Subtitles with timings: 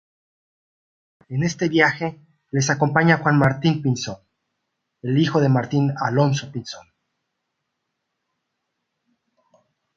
[1.29, 2.19] En este viaje
[2.49, 4.17] les acompaña Juan Martín Pinzón,
[5.03, 6.87] el hijo de Martín Alonso Pinzón.